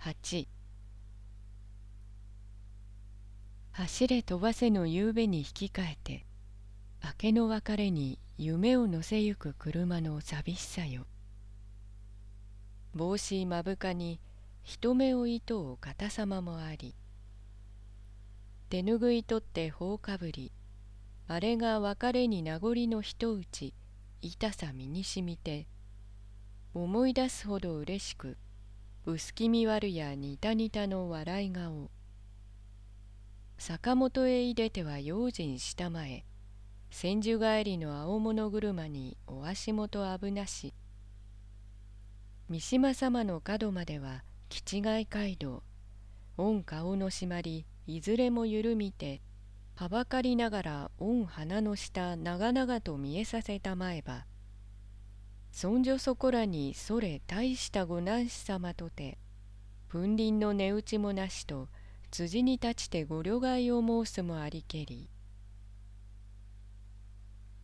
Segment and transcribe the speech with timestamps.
[0.00, 0.46] 8
[3.72, 6.26] 走れ飛ばせの夕べに引き換えて
[7.02, 11.06] 明けの別れに夢を乗せゆく車の寂しさよ。
[12.94, 14.20] 帽子目深に
[14.62, 16.94] 人目を糸を片様もあり
[18.70, 20.52] 手ぬぐい取って頬かぶり
[21.26, 23.74] あれが別れに名残の一打ち
[24.22, 25.66] 痛さ身にしみて
[26.72, 28.36] 思い出すほど嬉しく
[29.10, 31.90] 薄気味悪や似た似たの笑い顔。
[33.56, 36.26] 坂本へ入れては用心したまえ。
[36.90, 40.74] 千住帰りの青物車にお足元危なし。
[42.50, 45.62] 三島様の角までは気違い街道。
[46.36, 49.22] 御顔の締まりいずれも緩みて
[49.74, 54.26] はばかりながら御鼻の下長々と見えさせたまえば
[55.60, 59.18] そんじょそこらにそれ大したご男子様とて
[59.90, 61.66] 粉林の値打ちもなしと
[62.12, 65.08] 辻に立ちてご旅外を申すもありけり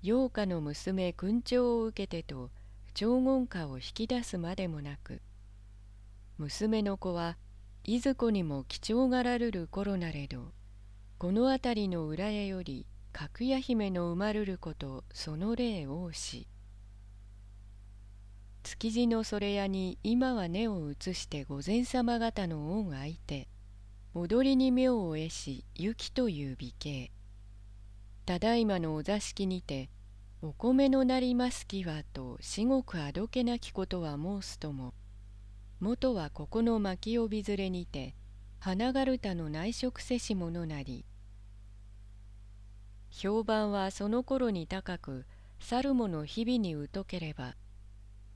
[0.03, 2.51] 陽花の娘勲長を受けてと
[2.95, 5.21] 長言家を引き出すまでもなく
[6.37, 7.37] 娘の子は
[7.85, 10.51] いずこにも貴重がらるる頃なれど
[11.17, 16.49] この辺りの裏屋より角屋姫の生まるることその例多し
[18.85, 23.49] 築地のそれ屋に今は根を移して御前様方の恩相手
[24.13, 27.11] 踊りに妙を得し行きという美形。
[28.27, 29.89] ただいまのお座敷にて
[30.43, 34.93] お米のなりますきはと至極あどけなきことは申すとも。
[35.81, 38.15] 元はここの巻帯連れにて
[38.59, 41.07] 花がるたの内職せし者なり。
[43.09, 45.25] 評判はその頃に高く
[45.59, 47.57] 去る者日々に疎ければ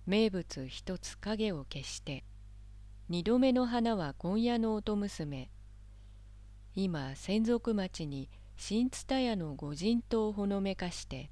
[0.09, 2.25] 名物一つ影を消して
[3.11, 5.51] 二度目の花は今夜の音娘
[6.75, 11.31] 今専属町に新蔦屋の御人島をほのめかして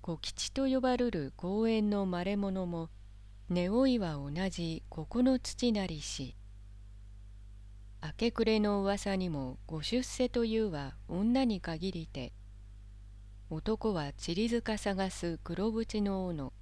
[0.00, 2.88] 小吉と呼ばるる公園のまれ者も
[3.50, 6.36] 根負いは同じここの土なりし
[8.02, 12.32] 明け暮れの噂にもご出世というは女に限りて
[13.50, 16.54] 男は散り塚探す黒縁の斧。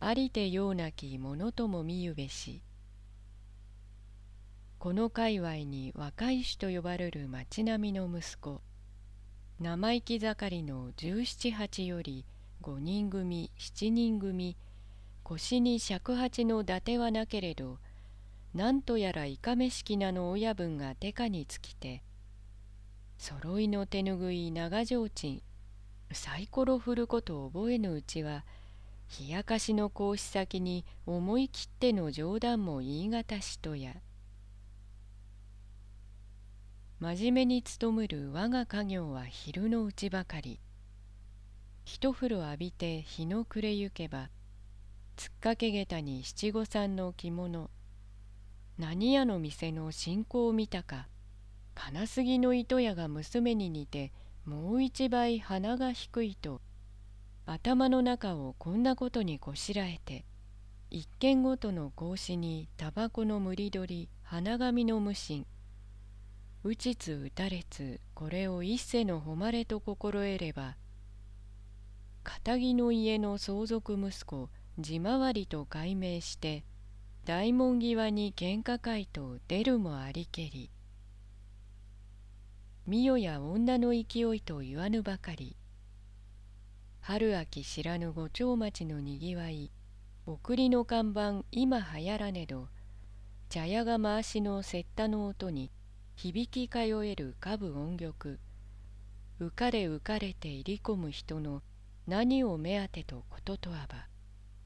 [0.00, 2.62] ありてようなきものとも見ゆべし。
[4.78, 8.60] この界隈に若い種と呼ばれる町並みの息子
[9.58, 12.26] 生意気盛りの十七八より
[12.60, 14.56] 五人組七人組
[15.22, 17.78] 腰に尺八の伊達はなけれど
[18.54, 22.02] なんとやらいかめしきなの親分が手下につきて
[23.18, 25.42] 揃いの手ぬぐい長提灯
[26.12, 28.44] サイコロ振ること覚えぬうちは
[29.20, 33.94] 冷やかしの格子先に思い切っての冗談も言い難しとや。
[36.98, 40.60] 真面目に勤むる我が家業は昼のうちばかり。
[41.84, 44.28] 一風呂浴びて日の暮れゆけば
[45.14, 47.70] つっかけげたに七五三の着物。
[48.76, 51.08] 何屋の店の進行を見たか
[51.74, 54.12] 金杉の糸屋が娘に似て
[54.44, 56.60] もう一倍鼻が低いと。
[57.48, 60.24] 頭の中をこんなことにこしらえて
[60.90, 65.46] 一軒ごとの格子にタバコの無理取り花紙の無心。
[66.64, 70.76] 打ちつ打たれつこれを一世の誉れと心得れば
[72.24, 76.64] 片木の家の相続息子地回りと改名して
[77.24, 80.70] 大門際に喧嘩会と出るもありけり。
[82.88, 85.56] 御代や女の勢いと言わぬばかり。
[87.08, 89.70] 春秋知らぬ五丁町のにぎわい
[90.26, 92.66] 送りの看板今はやらねど
[93.48, 95.70] 茶屋が回しの雪駄の音に
[96.16, 98.40] 響き通える下部音曲
[99.40, 101.62] 浮かれ浮かれて入り込む人の
[102.08, 104.08] 何を目当てとこととあば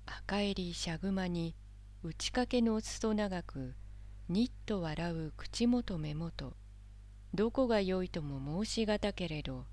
[0.06, 1.54] 赤襟しゃぐまに
[2.02, 3.74] 打ち掛けの裾長く
[4.30, 6.54] にっと笑う口元目元
[7.34, 9.66] どこがよいとも申しがたけれど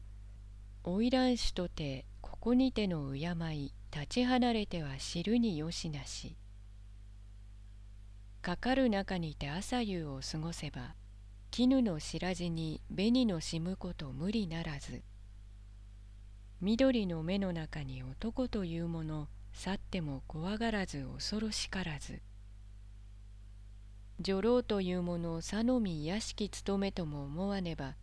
[0.84, 2.04] 花魁主とて
[2.48, 6.38] ここにての敬い立ち離れては知るによしなし。
[8.42, 10.96] かかる中にて朝夕を過ごせば
[11.52, 15.04] 絹の白地に紅のしむこと無理ならず。
[16.62, 22.22] 緑の目の中に男というもの去っても怖がらず恐ろしからず。
[24.22, 27.98] 女郎というものを佐野見屋敷務めとも思わねば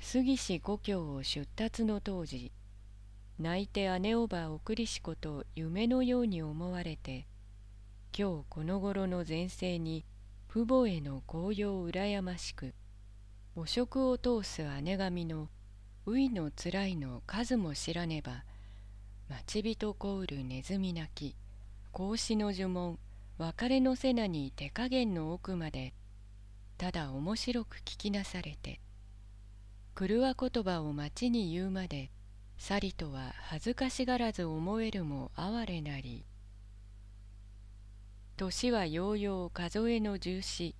[0.00, 2.50] 杉氏故郷を出立の当時
[3.40, 7.26] 泣いて姉おば送りしこと夢のように思われて
[8.16, 10.04] 今日この頃の前世に
[10.48, 12.74] 父母への紅葉うらやましく
[13.56, 15.48] お食を通す姉神の
[16.06, 18.44] ういのつらいの数も知らねば
[19.28, 21.34] 待ち人こうるネズミ鳴き
[21.92, 23.00] 格子の呪文
[23.38, 25.92] 別れの瀬名に手加減の奥まで
[26.78, 28.80] ただ面白く聞きなされて
[29.98, 32.12] 狂わ言葉を町に言うまで
[32.64, 36.24] さりとは恥ずかしがらず思えるも哀れなり。
[38.38, 40.74] 年はようよう数えの重視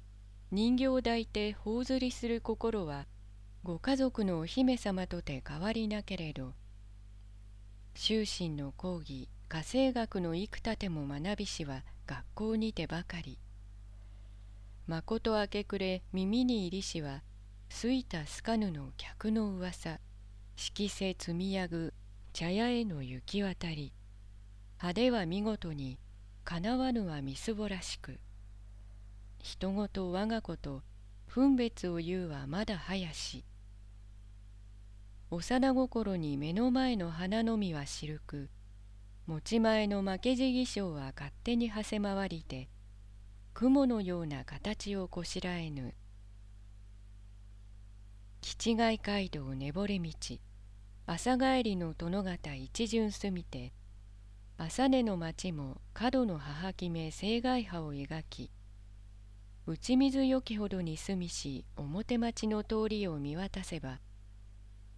[0.50, 3.04] 人形抱いて頬ずりする心は
[3.64, 6.54] ご家族のお姫様とて変わりなけれど。
[7.94, 13.38] 終身の講義家政学の幾たても学びしは学校にてばかり。
[14.86, 17.22] まこと明け暮れ耳に入りしは
[17.68, 20.00] すいたすかぬの客の噂。
[20.56, 21.92] 色せ積みやぐ
[22.32, 23.92] 茶屋への行き渡り
[24.78, 25.98] 派手は見事に
[26.44, 28.20] かなわぬはみすぼらしく
[29.38, 30.82] 人ごと我が子と
[31.26, 33.44] 分別を言うはまだ早し。
[35.30, 38.48] 幼心に目の前の花のみはしるく
[39.26, 42.68] 持ち前の負けじぎしょうは勝手にはせ回りて
[43.52, 45.94] 雲のような形をこしらえぬ
[48.44, 50.12] 気違い街道ねぼれ道
[51.06, 53.72] 朝帰りの殿方一巡すみて
[54.58, 58.50] 朝寝の町も角の母決め青外派を描き
[59.66, 64.00] 打ち水よきほどに住みし表町の通りを見渡せば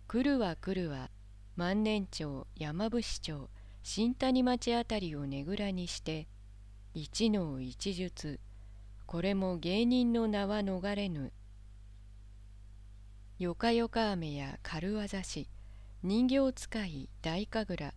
[0.08, 1.10] 来るは来るは
[1.54, 3.49] 万年町山伏町
[3.84, 6.26] 新谷町あたりをねぐらにして
[6.94, 8.40] 一能一術
[9.06, 11.32] これも芸人の名は逃れぬ。
[13.38, 15.47] よかよか雨や軽業師
[16.03, 17.93] 人形使い大神楽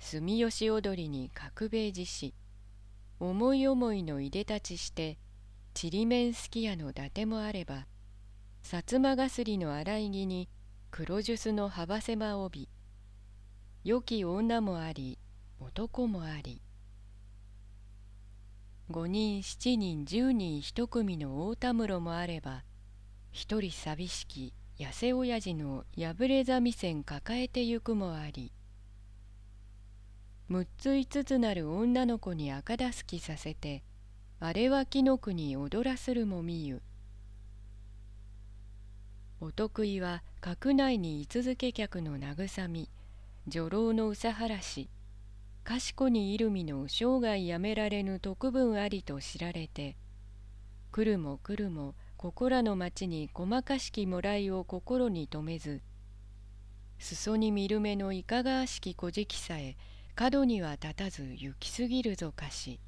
[0.00, 2.34] 住吉踊りに角兵衛獅子
[3.20, 5.18] 思い思いのいで立ちして
[5.72, 7.86] ちりめんすき家の伊達もあれば
[8.64, 10.48] 薩摩がすりの洗い着に
[10.90, 12.68] 黒ジュスの幅狭帯
[13.84, 15.16] 良き女もあり
[15.60, 16.60] 男もあり
[18.90, 22.64] 五人七人十人一組の大田室もあれば
[23.30, 24.52] 一人寂しき
[24.82, 28.50] 痩せ親父の破れ三味線抱えてゆくもあり
[30.48, 33.84] 六つ五つなる女の子に赤だすきさせて
[34.40, 36.82] あれは紀の国踊らするもみゆ。
[39.40, 42.88] お得意は閣内に居続け客の慰み
[43.46, 44.90] 女郎のうさはらし
[45.62, 49.96] 賢にいるみの生涯やめられぬ特分ありと知られて
[50.90, 55.82] 来るも来るもここらの町に細かしきもらいを心に留めず
[57.00, 59.76] 裾に見る目のいかがわしき小じきさえ
[60.14, 62.78] 角には立たず行きすぎるぞかし。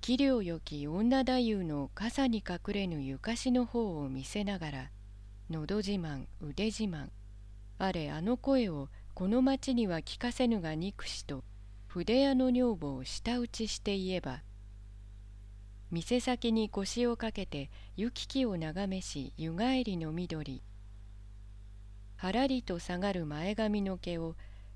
[0.00, 4.90] 器量よき女太夫の傘に隠れぬゆかしの方を見せながら
[5.50, 7.10] のど自慢腕自慢
[7.76, 11.44] あれあの声をこの町には聞かせぬが憎しと
[11.86, 14.40] 筆屋の女房を舌打ちして言えば
[15.90, 20.62] 店先に腰をかけて行き来を眺めし湯帰りの緑。
[22.16, 24.34] はらりと下がる前髪の毛を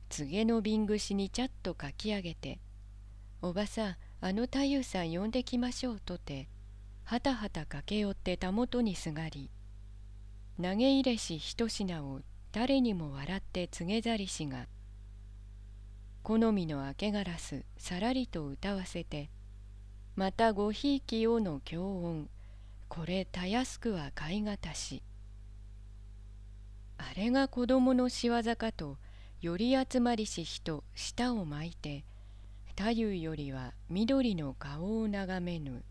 [0.09, 2.61] 告げの瓶串にちゃっとかき上げて
[3.43, 6.49] 「おばさんあの太夫さん呼んできましょう」とて
[7.03, 9.51] はたはた駆け寄ってたもとにすがり
[10.57, 12.21] 投げ入れし一品を
[12.53, 14.69] 誰にも笑って告げざりしが
[16.23, 19.31] 好みの明けガラスさらりと歌わせて
[20.15, 22.29] 「またごひいきよの強音。
[22.89, 25.03] これたやすくは買いがたし。
[26.99, 28.99] あれが子供の仕業かと
[29.41, 32.05] より集まりし人舌を巻いて
[32.67, 35.83] 太夫よりは緑の顔を眺めぬ。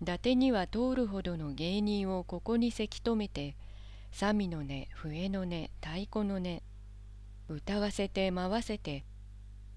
[0.00, 3.56] 伊達には通るほどの芸人をここにせき止めて
[4.12, 6.62] 三味の音笛の音太鼓の音
[7.48, 9.04] 歌わせて回せて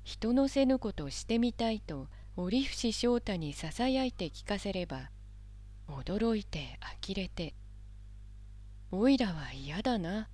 [0.04, 5.10] 人のせぬことしてみたいと折伏翔太にささやいて聞かせれば
[5.88, 7.54] 驚いて呆れて
[8.92, 10.30] 「おいらは嫌だな」